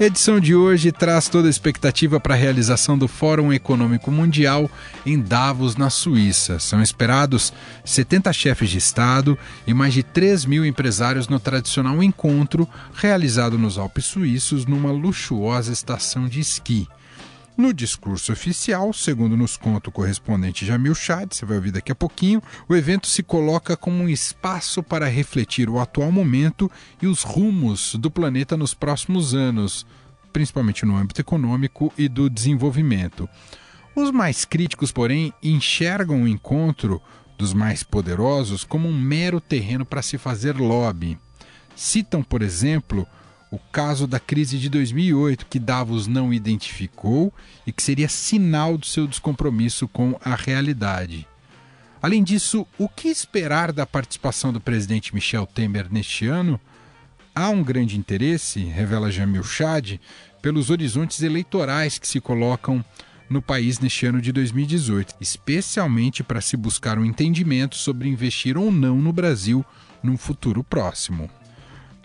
[0.00, 4.70] A edição de hoje traz toda a expectativa para a realização do Fórum Econômico Mundial
[5.04, 6.60] em Davos, na Suíça.
[6.60, 7.52] São esperados
[7.84, 13.76] 70 chefes de Estado e mais de 3 mil empresários no tradicional encontro realizado nos
[13.76, 16.86] Alpes Suíços numa luxuosa estação de esqui.
[17.58, 21.94] No discurso oficial, segundo nos conta o correspondente Jamil Chad, você vai ouvir daqui a
[21.94, 26.70] pouquinho, o evento se coloca como um espaço para refletir o atual momento
[27.02, 29.84] e os rumos do planeta nos próximos anos,
[30.32, 33.28] principalmente no âmbito econômico e do desenvolvimento.
[33.92, 37.02] Os mais críticos, porém, enxergam o encontro
[37.36, 41.18] dos mais poderosos como um mero terreno para se fazer lobby.
[41.74, 43.04] Citam, por exemplo,
[43.50, 47.32] o caso da crise de 2008, que Davos não identificou
[47.66, 51.26] e que seria sinal do seu descompromisso com a realidade.
[52.00, 56.60] Além disso, o que esperar da participação do presidente Michel Temer neste ano?
[57.34, 59.98] Há um grande interesse, revela Jamil Chad,
[60.40, 62.84] pelos horizontes eleitorais que se colocam
[63.28, 68.70] no país neste ano de 2018, especialmente para se buscar um entendimento sobre investir ou
[68.70, 69.64] não no Brasil
[70.02, 71.28] num futuro próximo.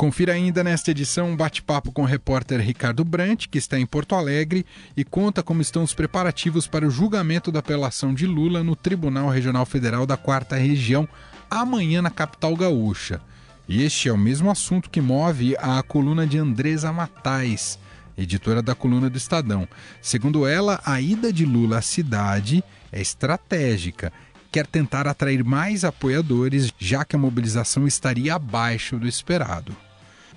[0.04, 4.16] Confira ainda nesta edição um bate-papo com o repórter Ricardo Brant, que está em Porto
[4.16, 4.66] Alegre
[4.98, 9.30] e conta como estão os preparativos para o julgamento da apelação de Lula no Tribunal
[9.30, 11.08] Regional Federal da Quarta Região,
[11.50, 13.22] amanhã na capital gaúcha.
[13.66, 17.80] E este é o mesmo assunto que move a coluna de Andresa Matais,
[18.18, 19.66] editora da coluna do Estadão.
[20.02, 24.12] Segundo ela, a ida de Lula à cidade é estratégica
[24.52, 29.75] quer tentar atrair mais apoiadores, já que a mobilização estaria abaixo do esperado.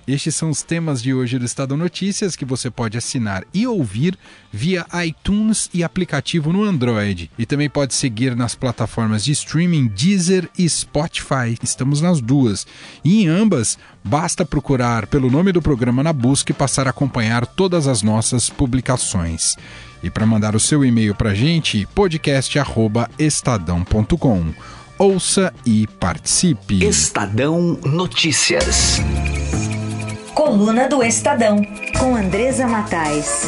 [0.07, 4.17] Estes são os temas de hoje do Estado Notícias que você pode assinar e ouvir
[4.49, 7.29] via iTunes e aplicativo no Android.
[7.37, 11.57] E também pode seguir nas plataformas de streaming Deezer e Spotify.
[11.61, 12.65] Estamos nas duas.
[13.03, 17.45] E em ambas, basta procurar pelo nome do programa na busca e passar a acompanhar
[17.45, 19.57] todas as nossas publicações.
[20.01, 24.53] E para mandar o seu e-mail para a gente, podcast@estadão.com.
[24.97, 26.85] Ouça e participe.
[26.85, 29.01] Estadão Notícias.
[30.37, 31.63] Coluna do Estadão,
[31.97, 33.41] com Andresa Matais.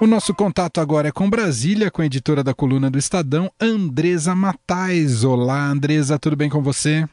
[0.00, 4.34] O nosso contato agora é com Brasília, com a editora da coluna do Estadão, Andresa
[4.34, 5.22] Matais.
[5.22, 7.06] Olá, Andresa, tudo bem com você?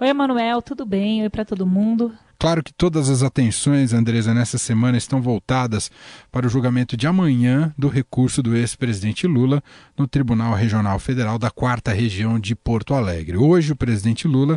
[0.00, 1.22] Oi, Emanuel, tudo bem?
[1.22, 2.12] Oi para todo mundo.
[2.40, 5.90] Claro que todas as atenções, Andresa, nessa semana estão voltadas
[6.30, 9.60] para o julgamento de amanhã do recurso do ex-presidente Lula
[9.96, 13.36] no Tribunal Regional Federal da Quarta Região de Porto Alegre.
[13.36, 14.56] Hoje, o presidente Lula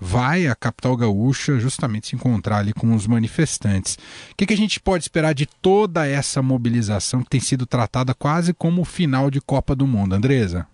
[0.00, 3.94] vai à capital gaúcha justamente se encontrar ali com os manifestantes.
[4.32, 8.12] O que, que a gente pode esperar de toda essa mobilização que tem sido tratada
[8.12, 10.66] quase como o final de Copa do Mundo, Andresa?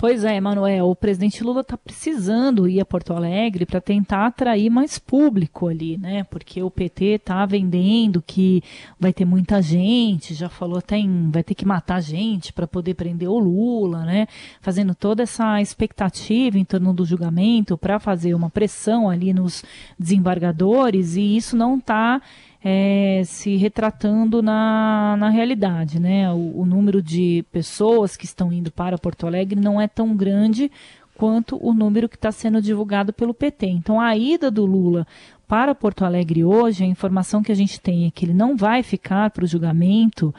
[0.00, 4.70] Pois é, Manuel, o presidente Lula está precisando ir a Porto Alegre para tentar atrair
[4.70, 6.24] mais público ali, né?
[6.24, 8.62] Porque o PT está vendendo que
[8.98, 12.94] vai ter muita gente, já falou até em vai ter que matar gente para poder
[12.94, 14.26] prender o Lula, né?
[14.62, 19.62] Fazendo toda essa expectativa em torno do julgamento para fazer uma pressão ali nos
[19.98, 22.22] desembargadores e isso não está
[22.62, 25.98] é, se retratando na, na realidade.
[25.98, 26.30] Né?
[26.30, 30.70] O, o número de pessoas que estão indo para Porto Alegre não é tão grande
[31.16, 33.66] quanto o número que está sendo divulgado pelo PT.
[33.66, 35.06] Então, a ida do Lula
[35.46, 38.82] para Porto Alegre hoje, a informação que a gente tem é que ele não vai
[38.82, 40.32] ficar para o julgamento,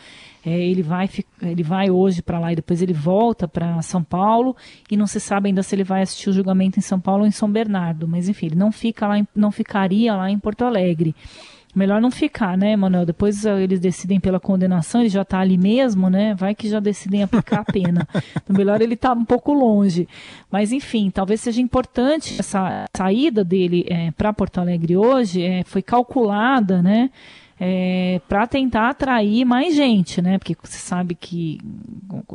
[0.44, 1.10] é, ele, vai,
[1.42, 4.56] ele vai hoje para lá e depois ele volta para São Paulo
[4.90, 7.28] e não se sabe ainda se ele vai assistir o julgamento em São Paulo ou
[7.28, 11.14] em São Bernardo, mas enfim, ele não, fica lá, não ficaria lá em Porto Alegre.
[11.74, 13.06] Melhor não ficar, né, Manuel?
[13.06, 16.36] Depois uh, eles decidem pela condenação, ele já está ali mesmo, né?
[16.36, 18.08] Vai que já decidem aplicar a pena.
[18.44, 20.08] Então, melhor ele estar tá um pouco longe.
[20.50, 25.82] Mas, enfim, talvez seja importante essa saída dele é, para Porto Alegre hoje, é, foi
[25.82, 27.10] calculada, né?
[27.64, 30.40] É, para tentar atrair mais gente, né?
[30.40, 31.60] Porque você sabe que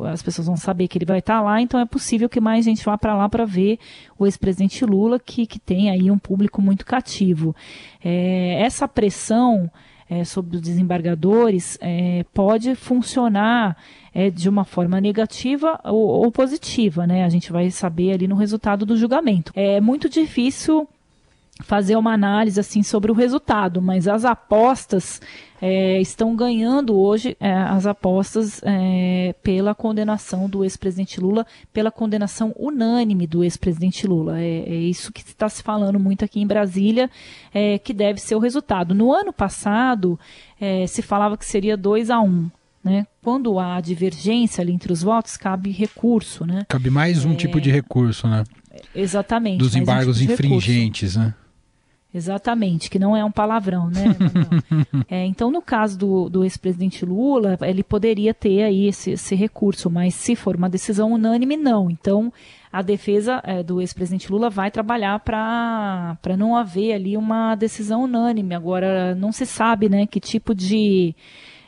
[0.05, 2.63] as pessoas vão saber que ele vai estar tá lá, então é possível que mais
[2.63, 3.77] gente vá para lá para ver
[4.17, 7.53] o ex-presidente Lula, que, que tem aí um público muito cativo.
[8.01, 9.69] É, essa pressão
[10.09, 13.75] é, sobre os desembargadores é, pode funcionar
[14.13, 17.25] é, de uma forma negativa ou, ou, positiva, né?
[17.25, 19.51] A gente vai saber ali no resultado do julgamento.
[19.53, 20.87] É muito difícil
[21.63, 25.19] fazer uma análise assim sobre o resultado, mas as apostas
[25.61, 32.53] é, estão ganhando hoje é, as apostas é, pela condenação do ex-presidente Lula, pela condenação
[32.57, 34.39] unânime do ex-presidente Lula.
[34.39, 37.09] É, é, isso que está se falando muito aqui em Brasília,
[37.53, 38.93] é, que deve ser o resultado.
[38.93, 40.19] No ano passado,
[40.59, 42.51] é, se falava que seria 2 a 1 um,
[42.83, 43.05] né?
[43.21, 46.45] Quando há divergência ali entre os votos, cabe recurso.
[46.45, 46.65] Né?
[46.69, 48.43] Cabe mais um tipo de recurso, né?
[48.95, 49.57] Exatamente.
[49.57, 51.33] Dos embargos um tipo infringentes, né?
[52.17, 54.05] Exatamente, que não é um palavrão, né?
[55.07, 59.87] é, então, no caso do, do ex-presidente Lula, ele poderia ter aí esse, esse, recurso,
[59.87, 61.91] mas se for uma decisão unânime, não.
[61.91, 62.33] Então,
[62.73, 68.55] a defesa é, do ex-presidente Lula vai trabalhar para não haver ali uma decisão unânime.
[68.55, 71.13] Agora, não se sabe né, que tipo de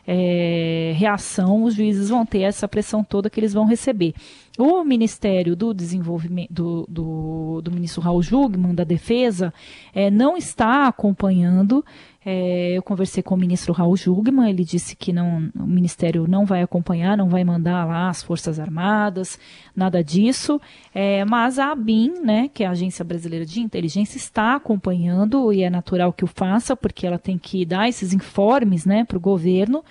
[0.07, 4.15] é, reação os juízes vão ter, essa pressão toda que eles vão receber.
[4.57, 9.53] O Ministério do Desenvolvimento, do, do, do ministro Raul Jugman, da Defesa,
[9.93, 11.83] é, não está acompanhando.
[12.25, 16.45] É, eu conversei com o ministro Raul Jugman, ele disse que não, o Ministério não
[16.45, 19.39] vai acompanhar, não vai mandar lá as Forças Armadas,
[19.73, 20.59] nada disso.
[20.93, 25.63] É, mas a ABIN, né, que é a Agência Brasileira de Inteligência, está acompanhando e
[25.63, 29.21] é natural que o faça, porque ela tem que dar esses informes né, para o
[29.21, 29.83] governo.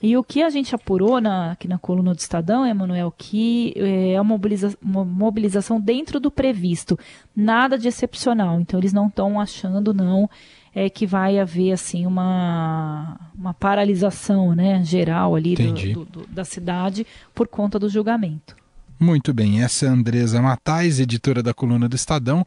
[0.00, 4.12] E o que a gente apurou na, aqui na coluna do Estadão, Emanuel, que é,
[4.12, 6.98] é uma, mobiliza uma mobilização dentro do previsto,
[7.34, 8.60] nada de excepcional.
[8.60, 10.30] Então eles não estão achando não
[10.74, 16.44] é que vai haver assim uma, uma paralisação, né, geral ali do, do, do, da
[16.44, 17.04] cidade
[17.34, 18.56] por conta do julgamento.
[19.00, 22.44] Muito bem, essa é a Andresa Matais, editora da coluna do Estadão,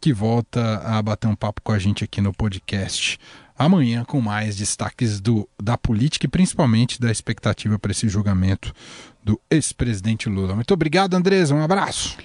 [0.00, 3.18] que volta a bater um papo com a gente aqui no podcast
[3.58, 8.72] amanhã com mais destaques do, da política e principalmente da expectativa para esse julgamento
[9.22, 10.54] do ex-presidente Lula.
[10.54, 11.54] Muito obrigado, Andresa.
[11.54, 12.16] Um abraço.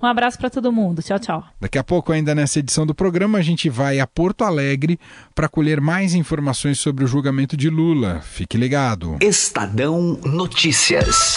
[0.00, 1.02] Um abraço para todo mundo.
[1.02, 1.44] Tchau, tchau.
[1.60, 4.98] Daqui a pouco, ainda nessa edição do programa, a gente vai a Porto Alegre
[5.34, 8.20] para colher mais informações sobre o julgamento de Lula.
[8.20, 9.16] Fique ligado.
[9.20, 11.36] Estadão Notícias.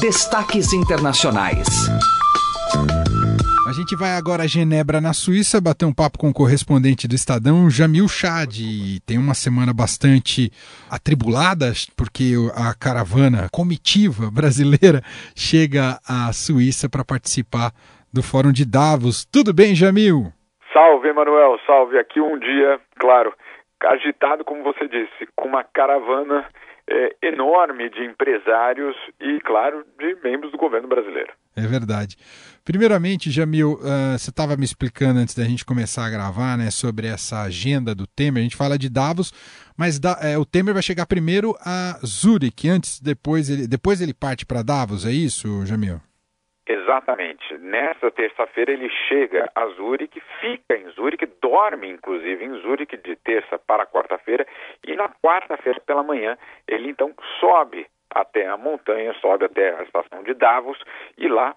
[0.00, 1.88] Destaques internacionais.
[3.66, 7.16] A gente vai agora a Genebra, na Suíça, bater um papo com o correspondente do
[7.16, 8.54] Estadão, Jamil Chad.
[9.04, 10.52] Tem uma semana bastante
[10.88, 15.02] atribulada, porque a caravana comitiva brasileira
[15.34, 17.72] chega à Suíça para participar
[18.14, 19.26] do Fórum de Davos.
[19.26, 20.30] Tudo bem, Jamil?
[20.72, 21.58] Salve, Emanuel.
[21.66, 21.98] Salve.
[21.98, 23.34] Aqui um dia, claro,
[23.82, 26.46] agitado, como você disse, com uma caravana
[26.88, 31.32] é, enorme de empresários e, claro, de membros do governo brasileiro.
[31.56, 32.16] É verdade.
[32.64, 37.06] Primeiramente, Jamil, uh, você estava me explicando antes da gente começar a gravar né, sobre
[37.06, 38.40] essa agenda do Temer.
[38.40, 39.32] A gente fala de Davos,
[39.76, 44.12] mas da, é, o Temer vai chegar primeiro a Zurich, antes, depois ele, depois ele
[44.12, 46.00] parte para Davos, é isso, Jamil?
[46.66, 47.56] Exatamente.
[47.58, 53.56] Nessa terça-feira ele chega a Zurich, fica em Zurich, dorme inclusive em Zurich de terça
[53.58, 54.44] para quarta-feira
[54.84, 56.36] e na quarta-feira pela manhã
[56.66, 57.86] ele então sobe
[58.20, 60.78] até a montanha, sobe até a estação de Davos
[61.18, 61.54] e lá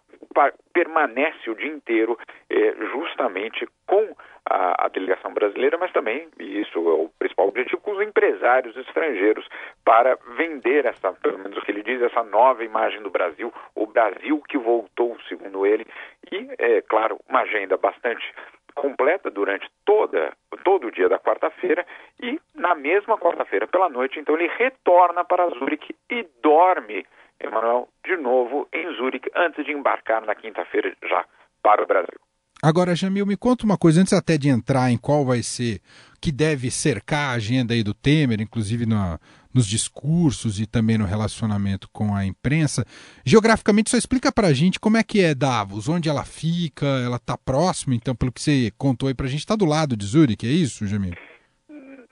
[0.73, 2.17] permanece o dia inteiro
[2.49, 4.15] eh, justamente com
[4.45, 8.75] a, a, delegação brasileira, mas também, e isso é o principal objetivo, com os empresários
[8.75, 9.47] estrangeiros
[9.85, 13.87] para vender essa, pelo menos o que ele diz, essa nova imagem do Brasil, o
[13.87, 15.85] Brasil que voltou, segundo ele,
[16.31, 18.33] e, é claro, uma agenda bastante
[18.73, 20.33] completa durante toda,
[20.63, 21.85] todo o dia da quarta-feira
[22.21, 27.05] e na mesma quarta-feira pela noite, então ele retorna para Zurique e dorme,
[27.39, 31.25] Emanuel, de novo em Zurique antes de embarcar na quinta-feira já
[31.61, 32.19] para o Brasil.
[32.61, 35.79] Agora, Jamil, me conta uma coisa, antes até de entrar em qual vai ser,
[36.21, 39.17] que deve cercar a agenda aí do Temer, inclusive na,
[39.53, 42.85] nos discursos e também no relacionamento com a imprensa.
[43.25, 47.17] Geograficamente, só explica para a gente como é que é Davos, onde ela fica, ela
[47.17, 50.05] está próxima, então, pelo que você contou aí para a gente, está do lado de
[50.05, 51.13] Zurich, é isso, Jamil?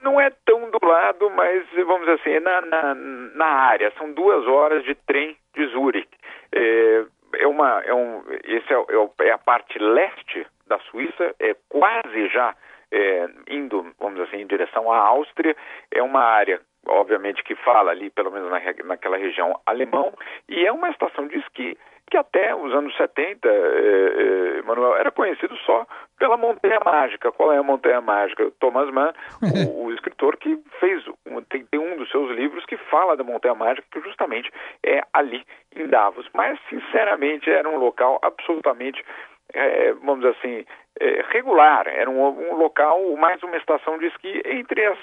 [0.02, 3.92] Não é tão do lado, mas vamos dizer assim, é na, na, na área.
[3.98, 6.08] São duas horas de trem de Zurich.
[6.52, 7.04] É,
[7.34, 12.28] é uma, é um, esse é, é, é a parte leste da Suíça, é quase
[12.28, 12.54] já
[12.90, 15.56] é, indo, vamos dizer assim, em direção à Áustria.
[15.90, 20.12] É uma área obviamente que fala ali, pelo menos na, naquela região alemão,
[20.48, 21.76] e é uma estação de esqui
[22.10, 25.86] que até os anos 70, eh, eh, Manuel, era conhecido só
[26.18, 27.30] pela Montanha Mágica.
[27.32, 28.50] Qual é a Montanha Mágica?
[28.58, 32.76] Thomas Mann, o, o escritor que fez, um, tem, tem, um dos seus livros que
[32.76, 34.50] fala da Montanha Mágica, que justamente
[34.84, 35.44] é ali
[35.76, 36.26] em Davos.
[36.32, 39.04] Mas, sinceramente, era um local absolutamente,
[39.52, 40.64] eh, vamos dizer assim,
[41.00, 41.86] eh, regular.
[41.86, 44.98] Era um, um local, mais uma estação de esqui entre as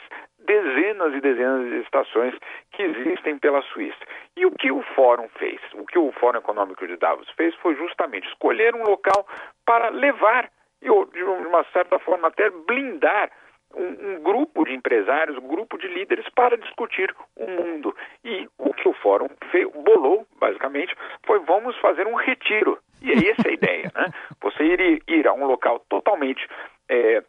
[0.45, 2.35] dezenas e dezenas de estações
[2.71, 3.99] que existem pela Suíça.
[4.35, 7.75] E o que o Fórum fez, o que o Fórum Econômico de Davos fez foi
[7.75, 9.27] justamente escolher um local
[9.65, 10.49] para levar
[10.81, 13.31] e, de uma certa forma, até blindar
[13.73, 17.95] um, um, grupo de empresários, um grupo de líderes para discutir o mundo.
[18.23, 22.77] E o que o fórum fez, bolou, basicamente, foi vamos fazer um retiro.
[23.01, 24.07] E é essa a ideia, né?
[24.41, 26.47] Você ir, ir a um local totalmente
[26.89, 27.23] é,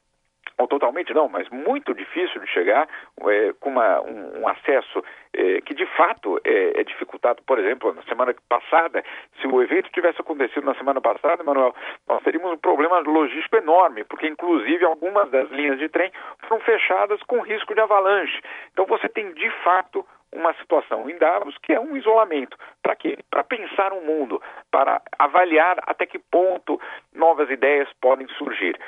[0.59, 2.89] ou totalmente não, mas muito difícil de chegar,
[3.29, 7.43] é, com uma, um, um acesso é, que de fato é, é, dificultado.
[7.47, 9.05] Por exemplo, na semana passada,
[9.41, 11.75] se o evento tivesse acontecido na semana passada, Manuel,
[12.09, 16.11] nós teríamos um problema logístico enorme, porque inclusive algumas das linhas de trem
[16.49, 18.41] foram fechadas com risco de avalanche.
[18.73, 22.57] Então você tem de fato uma situação em Davos que é um isolamento.
[22.83, 23.19] Para quê?
[23.31, 26.81] Para pensar o um mundo, para avaliar até que ponto
[27.15, 28.79] novas ideias podem surgir.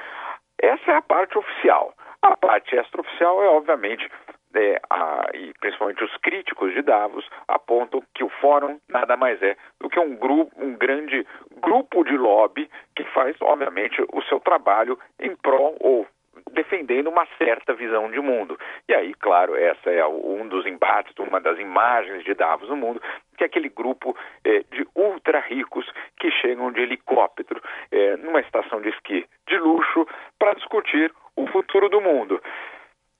[0.61, 1.95] Essa é a parte oficial.
[2.23, 4.09] A parte extraoficial é, obviamente,
[4.55, 9.57] é, a, e principalmente os críticos de Davos apontam que o fórum nada mais é
[9.81, 11.27] do que um grupo, um grande
[11.61, 16.07] grupo de lobby que faz, obviamente, o seu trabalho em prol ou
[16.53, 18.59] defendendo uma certa visão de mundo.
[18.89, 23.01] E aí, claro, essa é um dos embates, uma das imagens de Davos no mundo,
[23.37, 25.87] que é aquele grupo é, de ultra ricos
[26.19, 30.07] que chegam de helicóptero é, numa estação de esqui de luxo
[30.39, 32.41] para discutir o futuro do mundo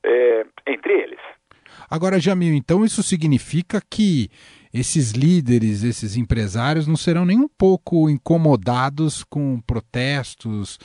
[0.05, 1.21] é, entre eles.
[1.91, 4.31] Agora, Jamil, então isso significa que
[4.73, 10.79] esses líderes, esses empresários não serão nem um pouco incomodados com protestos,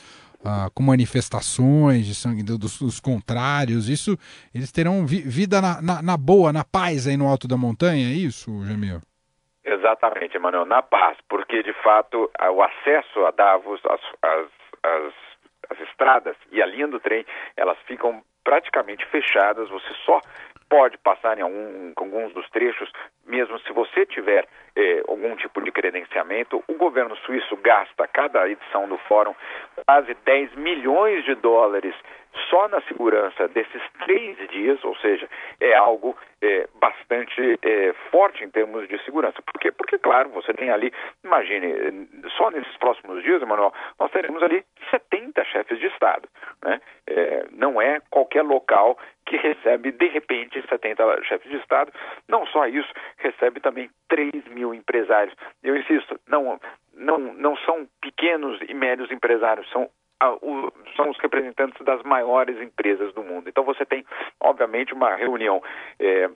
[0.43, 4.17] ah, com manifestações de sangue dos, dos, contrários, isso
[4.53, 8.07] eles terão vi, vida na, na, na, boa, na paz aí no alto da montanha,
[8.07, 9.01] é isso, Jamil?
[9.63, 14.47] Exatamente, Emanuel, na paz, porque de fato o acesso a Davos, as, as,
[14.83, 15.13] as,
[15.69, 20.19] as estradas e a linha do trem, elas ficam praticamente fechadas, você só
[20.73, 22.91] pode passar em algum, alguns dos trechos,
[23.27, 26.63] mesmo se você tiver eh, algum tipo de credenciamento.
[26.67, 29.35] O governo suíço gasta, cada edição do fórum,
[29.85, 31.93] quase 10 milhões de dólares
[32.49, 35.27] só na segurança desses três dias, ou seja,
[35.59, 39.41] é algo é, bastante é, forte em termos de segurança.
[39.41, 39.71] Por quê?
[39.71, 40.91] Porque, claro, você tem ali,
[41.23, 46.27] imagine, só nesses próximos dias, Emanuel, nós teremos ali 70 chefes de Estado.
[46.63, 46.81] Né?
[47.07, 51.91] É, não é qualquer local que recebe, de repente, 70 chefes de Estado.
[52.27, 55.35] Não só isso, recebe também 3 mil empresários.
[55.63, 56.59] Eu insisto, não,
[56.93, 59.89] não, não são pequenos e médios empresários, são
[60.95, 63.49] são os representantes das maiores empresas do mundo.
[63.49, 64.05] Então você tem,
[64.39, 65.61] obviamente, uma reunião
[65.99, 66.29] é,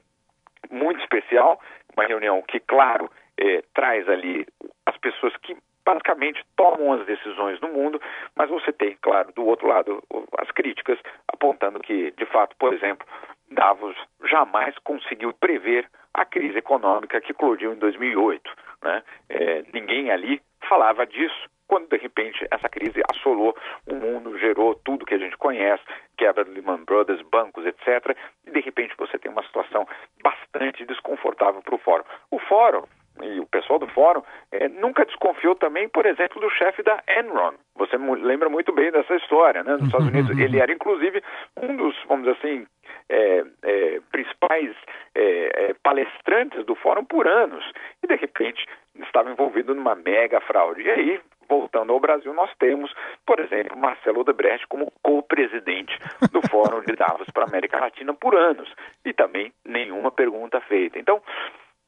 [0.69, 1.59] muito especial,
[1.95, 4.45] uma reunião que, claro, é, traz ali
[4.85, 8.01] as pessoas que basicamente tomam as decisões no mundo,
[8.35, 10.03] mas você tem, claro, do outro lado,
[10.37, 13.07] as críticas apontando que, de fato, por exemplo,
[13.49, 18.51] Davos jamais conseguiu prever a crise econômica que eclodiu em 2008.
[18.83, 19.03] Né?
[19.29, 25.05] É, ninguém ali falava disso quando de repente essa crise assolou o mundo, gerou tudo
[25.05, 25.83] que a gente conhece,
[26.17, 28.17] quebra do Lehman Brothers, bancos, etc.
[28.45, 29.85] E de repente você tem uma situação
[30.23, 32.05] bastante desconfortável para o fórum.
[32.31, 32.83] O fórum
[33.23, 34.21] e o pessoal do fórum
[34.51, 37.53] é, nunca desconfiou também, por exemplo, do chefe da Enron.
[37.75, 39.73] Você lembra muito bem dessa história, né?
[39.73, 41.23] Nos Estados Unidos, ele era inclusive
[41.61, 42.67] um dos, vamos dizer assim,
[43.09, 44.75] é, é, principais
[45.15, 47.63] é, é, palestrantes do fórum por anos
[48.03, 48.65] e de repente
[49.03, 50.81] estava envolvido numa mega fraude.
[50.81, 52.93] E aí voltando ao Brasil, nós temos,
[53.25, 55.97] por exemplo, Marcelo Odebrecht como co-presidente
[56.31, 58.69] do Fórum de Davos para a América Latina por anos
[59.05, 60.99] e também nenhuma pergunta feita.
[60.99, 61.21] Então,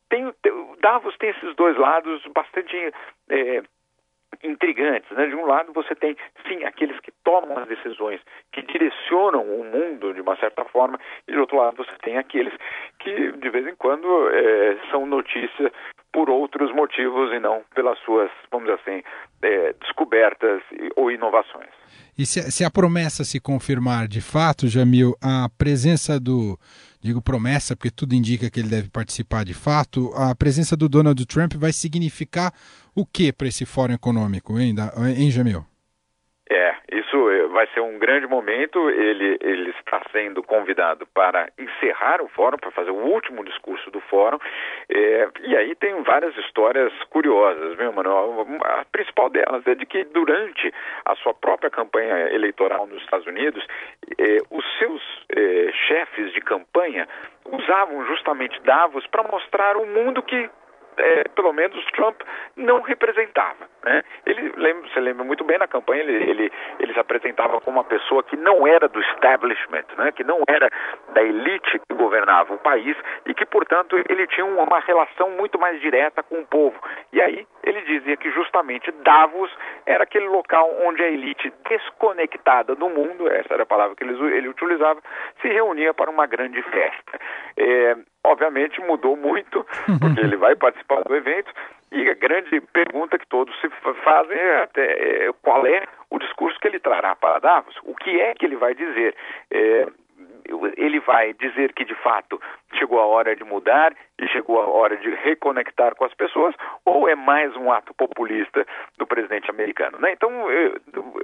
[0.10, 0.34] tem,
[0.82, 2.76] Davos tem esses dois lados bastante
[3.30, 3.64] é,
[4.44, 5.10] intrigantes.
[5.12, 5.28] Né?
[5.28, 6.16] De um lado, você tem,
[6.48, 11.32] sim, aqueles que tomam as decisões, que direcionam o mundo de uma certa forma, e
[11.32, 12.54] de outro lado, você tem aqueles
[13.00, 15.72] que, de vez em quando, é, são notícia
[16.12, 19.04] por outros motivos e não pelas suas, vamos dizer assim,
[19.44, 20.62] é, descobertas
[20.96, 21.70] ou inovações.
[22.18, 26.58] E se, se, a promessa se confirmar de fato, Jamil, a presença do,
[27.02, 31.26] digo promessa, porque tudo indica que ele deve participar de fato, a presença do Donald
[31.26, 32.54] Trump vai significar
[32.96, 34.76] o que para esse fórum econômico, hein,
[35.18, 35.66] hein Jamil?
[36.52, 38.90] É, isso eh, vai ser um grande momento.
[38.90, 44.02] Ele, ele está sendo convidado para encerrar o fórum, para fazer o último discurso do
[44.02, 44.40] fórum.
[44.90, 48.48] É, e aí tem várias histórias curiosas, viu, Manuel?
[48.64, 50.74] A principal delas é de que durante
[51.06, 53.64] a sua própria campanha eleitoral nos Estados Unidos,
[54.20, 55.02] é, os seus
[55.88, 57.08] chefes de campanha
[57.46, 60.50] usavam justamente Davos para mostrar o mundo que
[61.00, 62.22] é, pelo menos Trump
[62.56, 63.68] não representava.
[63.84, 64.04] Né?
[64.26, 67.84] Ele lembra, você lembra muito bem na campanha, ele, ele, ele se apresentava como uma
[67.84, 70.12] pessoa que não era do establishment, né?
[70.12, 70.70] que não era
[71.14, 75.80] da elite que governava o país e que, portanto, ele tinha uma relação muito mais
[75.82, 76.80] direta com o povo.
[77.14, 79.52] E aí ele dizia que justamente Davos
[79.86, 84.14] era aquele local onde a elite desconectada do mundo, essa era a palavra que ele,
[84.36, 85.02] ele utilizava,
[85.42, 87.20] se reunia para uma grande festa.
[87.58, 89.66] É, obviamente mudou muito,
[90.00, 91.52] porque ele vai participar do evento,
[91.92, 93.70] e a grande pergunta que todos se
[94.04, 98.20] fazem é, até, é qual é o discurso que ele trará para Davos, o que
[98.22, 99.16] é que ele vai dizer.
[99.52, 99.88] É,
[100.78, 102.42] ele vai dizer que de fato
[102.74, 107.08] chegou a hora de mudar e chegou a hora de reconectar com as pessoas, ou
[107.08, 108.66] é mais um ato populista
[108.98, 110.00] do presidente americano?
[110.00, 110.14] Né?
[110.14, 110.32] Então,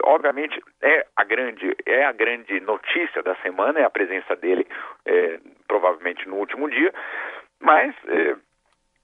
[0.04, 4.68] obviamente, é a grande é a grande notícia da semana é a presença dele,
[5.06, 5.40] é,
[5.76, 6.94] provavelmente no último dia,
[7.60, 8.36] mas é,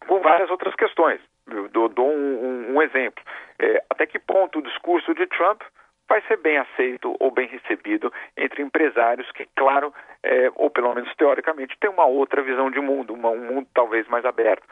[0.08, 1.20] com várias outras questões.
[1.50, 3.24] Eu dou, dou um, um, um, exemplo.
[3.60, 5.62] É, até que ponto o discurso de Trump
[6.08, 11.14] vai ser bem aceito ou bem recebido entre empresários que, claro, é, ou pelo menos
[11.16, 14.64] teoricamente, têm uma outra visão de mundo, uma, um mundo talvez mais aberto.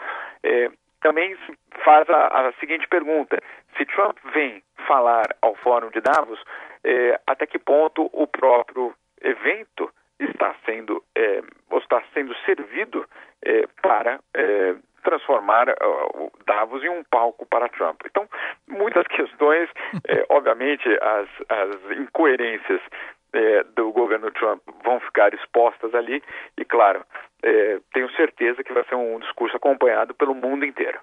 [0.44, 1.36] É, também
[1.84, 3.42] faz a, a, seguinte pergunta:
[3.78, 6.42] se Trump vem falar ao Fórum de Davos,
[6.84, 11.42] é, até que ponto o próprio evento está sendo, é,
[11.78, 13.06] está sendo servido
[13.44, 18.02] é, para é, transformar uh, Davos em um palco para Trump.
[18.06, 18.28] Então,
[18.68, 19.70] muitas questões,
[20.08, 22.82] eh, obviamente, as, as incoerências
[23.34, 26.22] eh, do governo Trump vão ficar expostas ali
[26.58, 27.04] e, claro,
[27.44, 31.00] eh, tenho certeza que vai ser um discurso acompanhado pelo mundo inteiro.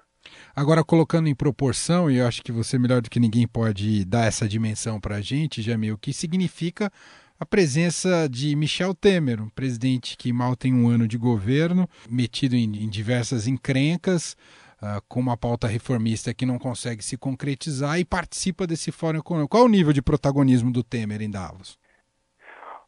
[0.55, 4.27] Agora, colocando em proporção, e eu acho que você melhor do que ninguém pode dar
[4.27, 6.91] essa dimensão para a gente, Jamil, o que significa
[7.39, 12.55] a presença de Michel Temer, um presidente que mal tem um ano de governo, metido
[12.55, 14.35] em, em diversas encrencas,
[14.81, 19.51] uh, com uma pauta reformista que não consegue se concretizar e participa desse fórum econômico.
[19.51, 21.77] Qual é o nível de protagonismo do Temer em Davos?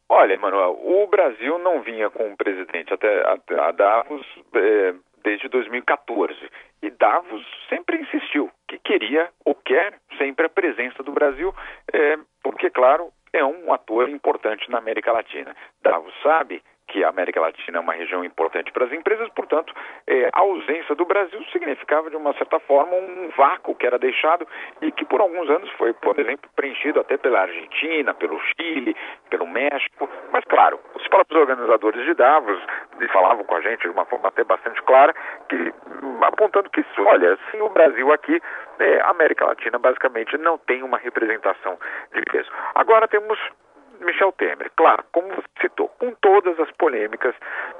[0.08, 5.48] Olha, Manuel, o Brasil não vinha com um presidente até, até a Davos é, desde
[5.48, 6.34] 2014.
[6.82, 11.54] E Davos sempre insistiu que queria ou quer sempre a presença do Brasil,
[11.92, 15.54] é, porque, claro, é um ator importante na América Latina.
[15.82, 19.72] Davos sabe que a América Latina é uma região importante para as empresas, portanto,
[20.06, 24.46] é, a ausência do Brasil significava, de uma certa forma, um vácuo que era deixado
[24.82, 28.96] e que por alguns anos foi, por exemplo, preenchido até pela Argentina, pelo Chile,
[29.30, 30.08] pelo México.
[30.32, 32.60] Mas, claro, os próprios organizadores de Davos
[33.12, 35.14] falavam com a gente de uma forma até bastante clara,
[35.48, 35.72] que,
[36.22, 38.40] apontando que, olha, sem o Brasil aqui,
[38.80, 41.78] é, a América Latina basicamente não tem uma representação
[42.12, 42.50] de peso.
[42.74, 43.38] Agora temos
[44.00, 47.34] Michel Temer, claro, como citou, com todas as polêmicas,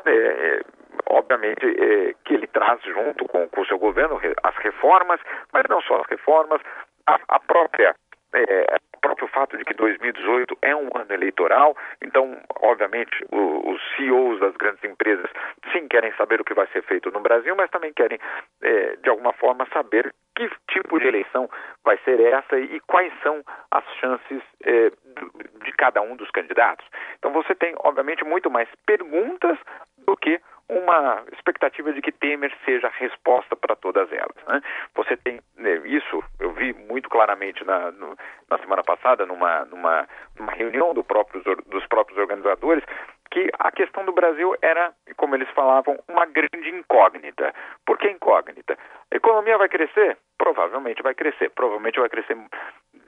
[0.06, 0.60] é, é
[1.08, 5.20] obviamente, é, que ele traz junto com o seu governo, as reformas,
[5.52, 6.60] mas não só as reformas,
[7.06, 7.94] a, a própria
[8.34, 13.80] é, o próprio fato de que 2018 é um ano eleitoral, então, obviamente, o, os
[13.96, 15.30] CEOs das grandes empresas
[15.72, 18.18] sim querem saber o que vai ser feito no Brasil, mas também querem,
[18.62, 21.48] é, de alguma forma, saber que tipo de eleição
[21.84, 24.90] vai ser essa e quais são as chances é,
[25.64, 26.86] de cada um dos candidatos.
[27.18, 29.58] Então, você tem, obviamente, muito mais perguntas
[30.06, 34.36] do que uma expectativa de que Temer seja a resposta para todas elas.
[34.46, 34.62] Né?
[34.94, 38.16] Você tem né, isso, eu vi muito claramente na, no,
[38.48, 40.08] na semana passada, numa, numa,
[40.38, 41.04] numa reunião do
[41.66, 42.84] dos próprios organizadores,
[43.30, 47.52] que a questão do Brasil era, como eles falavam, uma grande incógnita.
[47.86, 48.76] Por que incógnita?
[49.12, 50.16] A economia vai crescer?
[50.36, 51.50] Provavelmente vai crescer.
[51.50, 52.36] Provavelmente vai crescer,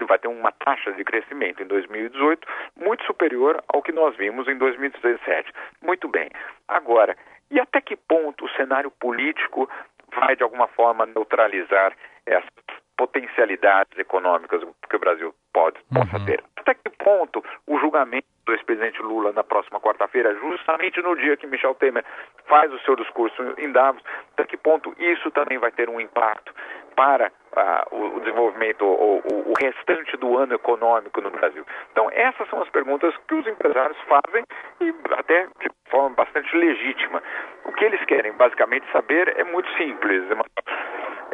[0.00, 4.56] vai ter uma taxa de crescimento em 2018 muito superior ao que nós vimos em
[4.56, 5.52] 2017.
[5.82, 6.30] Muito bem.
[6.68, 7.16] Agora,
[7.50, 9.68] e até que ponto o cenário político
[10.14, 11.92] vai, de alguma forma, neutralizar
[12.26, 12.50] essas
[12.96, 16.24] potencialidades econômicas que o Brasil pode, possa uhum.
[16.24, 16.42] ter?
[16.56, 21.46] Até que ponto o julgamento do ex-presidente Lula na próxima quarta-feira, justamente no dia que
[21.46, 22.04] Michel Temer
[22.46, 24.02] faz o seu discurso em Davos,
[24.32, 26.52] até que ponto isso também vai ter um impacto
[26.96, 31.64] para uh, o, desenvolvimento, o, o, o, restante do ano econômico no Brasil?
[31.92, 34.44] Então, essas são as perguntas que os empresários fazem
[34.80, 37.22] e até de forma bastante legítima.
[37.64, 40.24] O que eles querem, basicamente, saber é muito simples.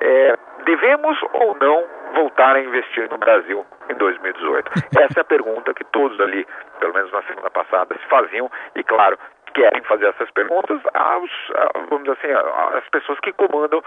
[0.00, 4.70] É, devemos ou não voltar a investir no Brasil em 2018?
[4.98, 6.46] Essa é a pergunta que todos ali,
[6.80, 9.18] pelo menos na semana passada, se faziam e, claro,
[9.54, 11.30] querem fazer essas perguntas aos,
[11.88, 13.82] vamos dizer assim, às pessoas que comandam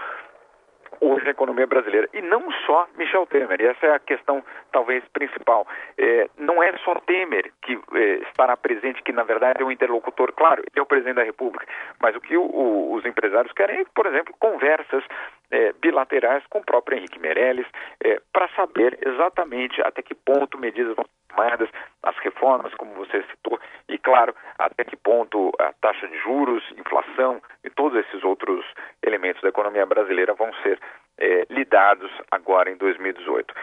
[1.02, 2.08] hoje a economia brasileira.
[2.14, 5.66] E não só Michel Temer, e essa é a questão talvez principal.
[5.98, 10.32] É, não é só Temer que é, estará presente, que na verdade é um interlocutor,
[10.32, 11.66] claro, ele é o presidente da República,
[12.00, 15.04] mas o que o, o, os empresários querem é, por exemplo, conversas
[15.50, 17.66] é, bilaterais com o próprio Henrique Meirelles,
[18.02, 21.68] é, para saber exatamente até que ponto medidas vão tomadas,
[22.02, 27.40] as reformas, como você citou, e claro, até que ponto a taxa de juros, inflação
[27.64, 28.64] e todos esses outros
[29.02, 30.78] elementos da economia brasileira vão ser
[31.18, 33.54] é, lidados agora em 2018.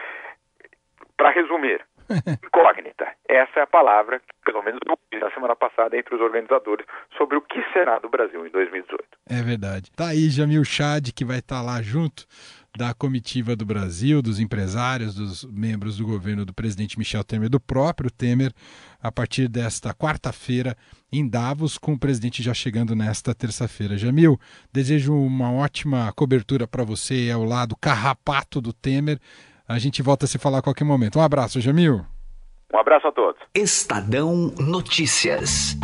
[1.16, 1.84] Para resumir,
[2.44, 3.06] incógnita.
[3.28, 6.86] Essa é a palavra que, pelo menos, eu ouvi na semana passada entre os organizadores
[7.16, 9.04] sobre o que será do Brasil em 2018.
[9.28, 9.90] É verdade.
[9.92, 12.26] Tá aí Jamil Chad, que vai estar tá lá junto
[12.76, 17.60] da comitiva do Brasil, dos empresários, dos membros do governo do presidente Michel Temer, do
[17.60, 18.52] próprio Temer,
[19.02, 20.76] a partir desta quarta-feira
[21.12, 23.98] em Davos, com o presidente já chegando nesta terça-feira.
[23.98, 24.38] Jamil,
[24.72, 29.18] desejo uma ótima cobertura para você ao lado carrapato do Temer.
[29.66, 31.18] A gente volta a se falar a qualquer momento.
[31.18, 32.04] Um abraço, Jamil.
[32.72, 33.40] Um abraço a todos.
[33.54, 35.76] Estadão Notícias.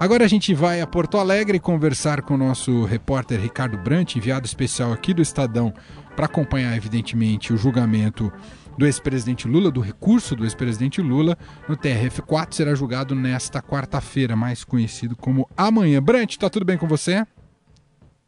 [0.00, 4.46] Agora a gente vai a Porto Alegre conversar com o nosso repórter Ricardo Brant, enviado
[4.46, 5.74] especial aqui do Estadão,
[6.14, 8.32] para acompanhar, evidentemente, o julgamento
[8.78, 11.36] do ex-presidente Lula, do recurso do ex-presidente Lula,
[11.68, 16.00] no TRF4, será julgado nesta quarta-feira, mais conhecido como amanhã.
[16.00, 17.26] Brant, está tudo bem com você?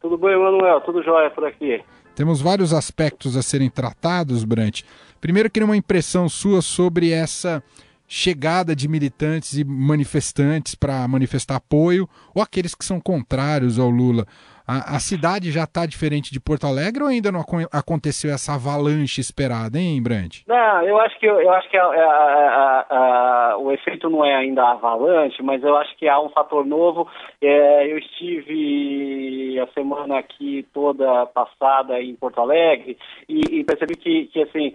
[0.01, 1.81] Tudo bem, Manuel, tudo jóia por aqui.
[2.13, 4.81] Temos vários aspectos a serem tratados, Brant.
[5.21, 7.63] Primeiro, queria uma impressão sua sobre essa
[8.13, 14.27] chegada de militantes e manifestantes para manifestar apoio ou aqueles que são contrários ao Lula.
[14.71, 17.41] A, a cidade já está diferente de Porto Alegre ou ainda não
[17.73, 20.45] aconteceu essa avalanche esperada, hein, Brandt?
[20.47, 25.43] Não, eu acho que, eu acho que a, a, o efeito não é ainda avalanche,
[25.43, 27.05] mas eu acho que há um fator novo.
[27.41, 34.27] É, eu estive a semana aqui toda passada em Porto Alegre e, e percebi que,
[34.27, 34.73] que assim,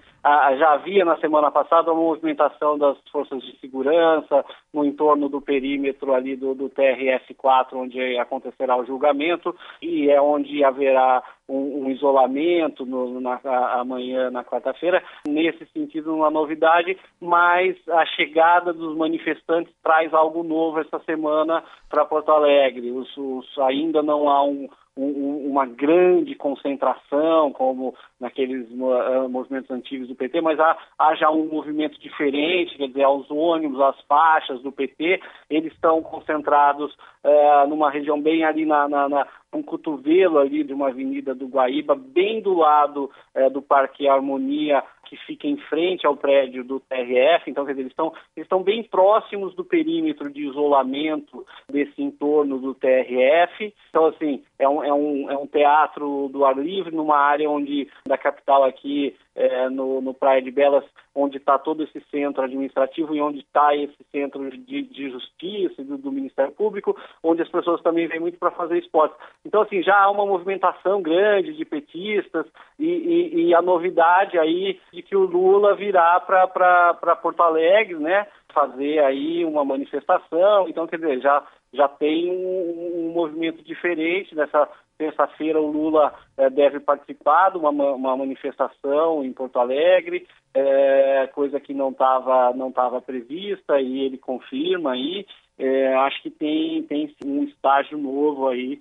[0.59, 6.13] já havia na semana passada uma movimentação das forças de segurança no entorno do perímetro
[6.13, 9.55] ali do, do TRF-4, onde acontecerá o julgamento,
[9.87, 13.41] e é onde haverá um, um isolamento no, na,
[13.81, 15.03] amanhã, na quarta-feira.
[15.27, 22.05] Nesse sentido, uma novidade, mas a chegada dos manifestantes traz algo novo essa semana para
[22.05, 22.91] Porto Alegre.
[22.91, 30.09] Os, os, ainda não há um um, uma grande concentração, como naqueles uh, movimentos antigos
[30.09, 34.63] do PT, mas há, há, já um movimento diferente, quer dizer, os ônibus, as faixas
[34.63, 40.39] do PT, eles estão concentrados uh, numa região bem ali na, na, na, um cotovelo
[40.39, 45.47] ali de uma avenida do Guaíba, bem do lado uh, do Parque Harmonia, que fica
[45.47, 49.55] em frente ao prédio do TRF, então quer dizer, eles estão, eles estão bem próximos
[49.55, 53.73] do perímetro de isolamento desse entorno do TRF.
[53.89, 57.89] Então, assim, é um, é um, é um teatro do ar livre, numa área onde,
[58.07, 60.83] da capital aqui, é, no, no Praia de Belas,
[61.15, 65.99] onde está todo esse centro administrativo e onde está esse centro de, de justiça do,
[65.99, 69.15] do, Ministério Público, onde as pessoas também vêm muito para fazer esporte.
[69.45, 72.47] Então, assim, já há uma movimentação grande de petistas
[72.79, 78.27] e, e, e a novidade aí de que o Lula virá para Porto Alegre, né?
[78.57, 80.67] fazer aí uma manifestação.
[80.67, 84.35] Então, quer dizer, já, já tem um, um movimento diferente.
[84.35, 84.67] Nessa
[84.97, 91.61] terça-feira, o Lula é, deve participar de uma, uma manifestação em Porto Alegre, é, coisa
[91.61, 95.27] que não estava não tava prevista e ele confirma aí.
[95.59, 98.79] É, acho que tem, tem um estágio novo aí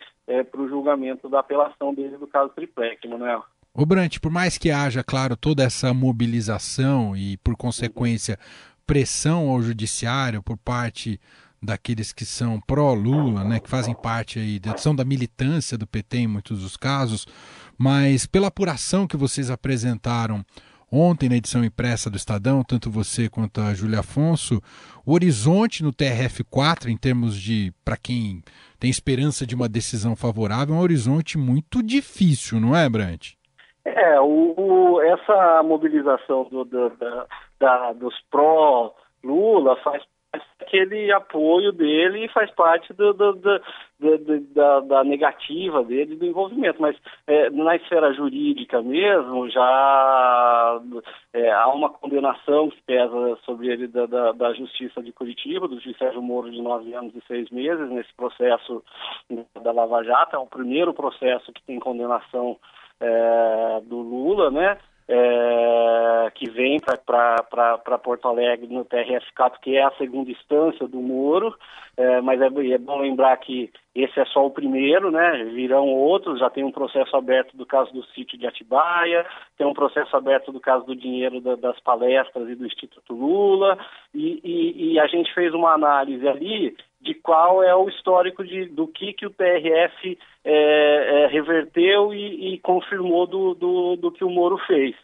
[0.52, 3.46] para o julgamento da apelação dele do caso Triplec, Manuel.
[3.78, 8.40] O Brant, por mais que haja, claro, toda essa mobilização e, por consequência,
[8.88, 11.20] pressão ao judiciário por parte
[11.66, 16.28] daqueles que são pró-Lula, né, que fazem parte aí, são da militância do PT em
[16.28, 17.26] muitos dos casos,
[17.78, 20.46] mas pela apuração que vocês apresentaram
[20.92, 24.62] ontem na edição impressa do Estadão, tanto você quanto a Júlia Afonso,
[25.06, 28.42] o horizonte no TRF4, em termos de, para quem
[28.80, 33.34] tem esperança de uma decisão favorável, é um horizonte muito difícil, não é, Brant?
[33.84, 37.26] É, o, o essa mobilização do, do, da,
[37.60, 40.04] da, dos pró-Lula faz
[40.60, 43.62] aquele apoio dele e faz parte do, do, do,
[44.54, 46.82] da, da, negativa dele do envolvimento.
[46.82, 46.96] Mas
[47.28, 50.82] é, na esfera jurídica mesmo, já
[51.34, 55.80] é, há uma condenação que pesa sobre ele da, da, da, Justiça de Curitiba, do
[55.80, 58.84] juiz Sérgio Moro, de nove anos e seis meses, nesse processo
[59.62, 60.36] da Lava Jato.
[60.36, 62.58] É o primeiro processo que tem condenação
[63.00, 64.78] é, do Lula, né?
[65.08, 71.56] É, que vem para Porto Alegre no TRF4, que é a segunda instância do Moro,
[71.98, 75.46] é, mas é, é, bom lembrar que esse é só o primeiro, né?
[75.54, 79.26] Virão outros, já tem um processo aberto do caso do sítio de Atibaia,
[79.58, 83.78] tem um processo aberto do caso do dinheiro da, das palestras e do Instituto Lula,
[84.14, 88.66] e, e, e a gente fez uma análise ali de qual é o histórico de,
[88.66, 94.24] do que, que o TRF é, é, reverteu e, e confirmou do, do, do, que
[94.24, 94.96] o Moro fez.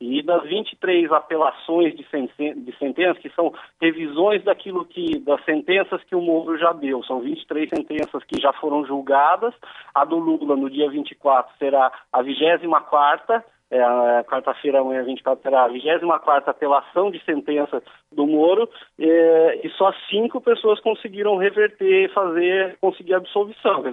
[0.00, 6.02] E das 23 apelações de, sen de sentenças, que são revisões daquilo que, das sentenças
[6.04, 9.54] que o Moro já deu, são 23 sentenças que já foram julgadas,
[9.94, 15.64] a do Lula no dia 24 será a 24 é, a quarta-feira, amanhã 24, será
[15.64, 22.76] a 24 apelação de sentença do Moro, é, e só cinco pessoas conseguiram reverter fazer,
[22.80, 23.84] conseguir absolvição.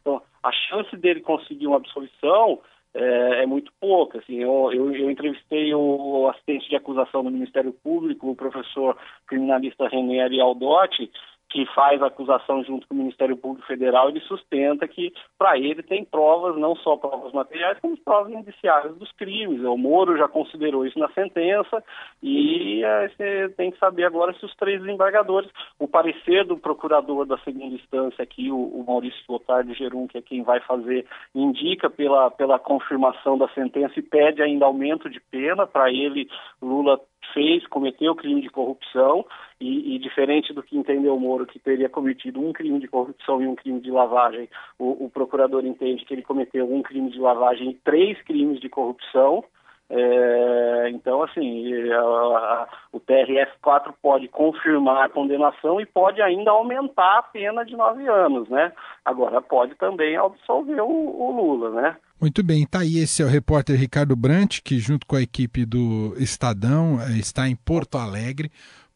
[0.00, 2.58] Então, a chance dele conseguir uma absolvição
[2.92, 4.18] é, é muito pouca.
[4.18, 9.88] Assim, eu, eu, eu, entrevistei o assistente de acusação do Ministério Público, o professor criminalista
[9.88, 11.10] René Aldotti,
[11.50, 15.82] que faz a acusação junto com o Ministério Público Federal, ele sustenta que para ele
[15.82, 19.60] tem provas, não só provas materiais, como provas indiciárias dos crimes.
[19.64, 21.82] O Moro já considerou isso na sentença
[22.22, 27.26] e é, você tem que saber agora se os três desembargadores, o parecer do procurador
[27.26, 31.90] da segunda instância aqui, o, o Maurício Lotardo Gerum, que é quem vai fazer, indica
[31.90, 36.28] pela, pela confirmação da sentença e pede ainda aumento de pena para ele,
[36.62, 37.00] Lula
[37.34, 39.24] fez, cometeu crime de corrupção
[39.60, 43.42] e, e, diferente do que entendeu o Moro, que teria cometido um crime de corrupção
[43.42, 47.18] e um crime de lavagem, o, o procurador entende que ele cometeu um crime de
[47.18, 49.44] lavagem e três crimes de corrupção.
[49.92, 57.18] É, então, assim, a, a, o TRF4 pode confirmar a condenação e pode ainda aumentar
[57.18, 58.72] a pena de nove anos, né?
[59.04, 61.96] Agora, pode também absolver o, o Lula, né?
[62.20, 62.98] Muito bem, tá aí.
[62.98, 67.48] Esse é o repórter Ricardo Brant, que junto com a equipe do Estadão eh, está
[67.48, 68.50] em Porto Alegre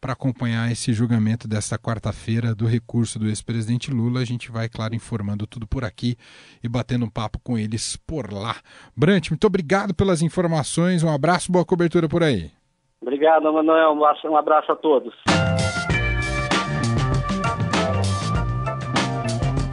[0.04, 4.20] para acompanhar esse julgamento desta quarta-feira do recurso do ex-presidente Lula.
[4.20, 6.14] A gente vai, claro, informando tudo por aqui
[6.62, 8.56] e batendo um papo com eles por lá.
[8.94, 11.02] Brant, muito obrigado pelas informações.
[11.02, 12.50] Um abraço, boa cobertura por aí.
[13.00, 13.94] Obrigado, Manuel.
[13.94, 15.14] Um abraço a todos.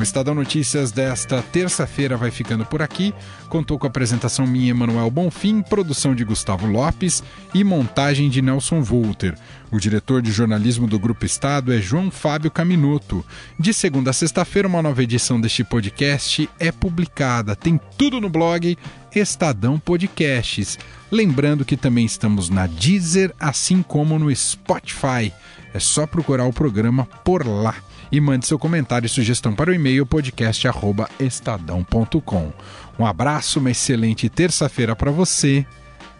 [0.01, 3.13] O Estadão Notícias desta terça-feira vai ficando por aqui.
[3.49, 8.81] Contou com a apresentação minha, Emanuel Bonfim, produção de Gustavo Lopes e montagem de Nelson
[8.81, 9.37] Volter.
[9.71, 13.23] O diretor de jornalismo do Grupo Estado é João Fábio Caminoto.
[13.59, 17.55] De segunda a sexta-feira, uma nova edição deste podcast é publicada.
[17.55, 18.75] Tem tudo no blog
[19.13, 20.79] Estadão Podcasts.
[21.11, 25.31] Lembrando que também estamos na Deezer, assim como no Spotify.
[25.75, 27.75] É só procurar o programa por lá
[28.11, 32.51] e mande seu comentário e sugestão para o e-mail podcast@estadão.com.
[32.99, 35.65] Um abraço, uma excelente terça-feira para você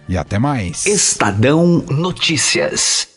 [0.08, 0.86] e até mais.
[0.86, 3.11] Estadão Notícias.